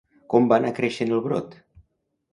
[0.33, 1.57] Com va anar creixent el brot?